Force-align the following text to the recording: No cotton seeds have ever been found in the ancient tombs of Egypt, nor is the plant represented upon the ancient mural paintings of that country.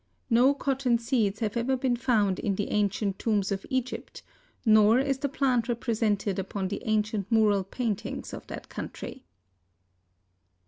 No 0.31 0.55
cotton 0.55 0.97
seeds 0.97 1.41
have 1.41 1.55
ever 1.55 1.77
been 1.77 1.95
found 1.95 2.39
in 2.39 2.55
the 2.55 2.71
ancient 2.71 3.19
tombs 3.19 3.51
of 3.51 3.67
Egypt, 3.69 4.23
nor 4.65 4.97
is 4.97 5.19
the 5.19 5.29
plant 5.29 5.69
represented 5.69 6.39
upon 6.39 6.69
the 6.69 6.81
ancient 6.87 7.31
mural 7.31 7.63
paintings 7.63 8.33
of 8.33 8.47
that 8.47 8.67
country. 8.67 9.25